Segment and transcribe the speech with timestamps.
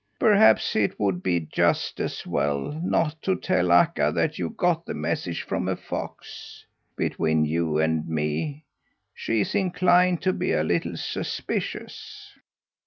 [0.17, 4.95] Perhaps it would be just as well not to tell Akka that you got the
[4.95, 6.65] message from a fox.
[6.97, 8.65] Between you and me,
[9.13, 12.31] she's inclined to be a little suspicious."